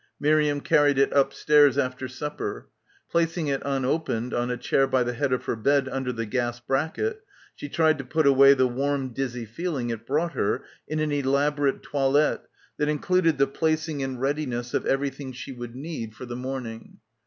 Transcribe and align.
Miriam 0.19 0.61
carried 0.61 0.97
it 0.97 1.13
upstairs 1.13 1.77
after 1.77 2.07
sup 2.07 2.39
per. 2.39 2.65
Placing 3.11 3.49
it 3.49 3.61
unopened 3.63 4.33
on 4.33 4.49
a 4.49 4.57
chair 4.57 4.87
by 4.87 5.03
the 5.03 5.13
head 5.13 5.31
of 5.31 5.45
her 5.45 5.55
bed 5.55 5.87
under 5.87 6.11
the 6.11 6.25
gas 6.25 6.59
bracket 6.59 7.21
she 7.53 7.69
tried 7.69 7.99
to 7.99 8.03
put 8.03 8.25
away 8.25 8.55
the 8.55 8.65
warm 8.67 9.13
dizzy 9.13 9.45
feeling 9.45 9.91
it 9.91 10.07
brought 10.07 10.33
her 10.33 10.63
in 10.87 10.97
an 10.97 11.11
elaborate 11.11 11.83
toilet 11.83 12.41
that 12.77 12.89
included 12.89 13.37
the 13.37 13.45
placing 13.45 14.01
in 14.01 14.17
readiness 14.17 14.73
of 14.73 14.87
everything 14.87 15.33
she 15.33 15.51
would 15.51 15.75
need 15.75 16.15
for 16.15 16.25
the— 16.25 16.33
148— 16.33 16.73
BACKWATER 16.79 16.87
morning. 16.87 16.99